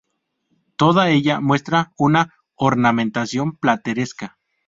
[0.77, 4.39] Toda ella muestra una ornamentación plateresca.